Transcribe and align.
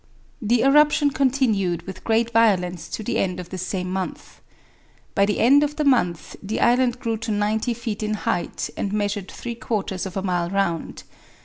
The 0.41 0.63
eruption 0.63 1.11
continued 1.11 1.83
with 1.83 2.03
great 2.03 2.31
violence 2.31 2.87
to 2.89 3.03
the 3.03 3.19
end 3.19 3.39
of 3.39 3.49
the 3.49 3.59
same 3.59 3.91
month. 3.91 4.41
By 5.13 5.27
the 5.27 5.39
end 5.39 5.61
of 5.61 5.75
the 5.75 5.85
month 5.85 6.35
the 6.41 6.59
island 6.59 6.99
grew 6.99 7.17
to 7.17 7.29
ninety 7.31 7.75
feet 7.75 8.01
in 8.01 8.15
height, 8.15 8.71
and 8.75 8.91
measured 8.91 9.29
three 9.29 9.53
quarters 9.53 10.07
of 10.07 10.17
a 10.17 10.23
mile 10.23 10.49
round. 10.49 11.03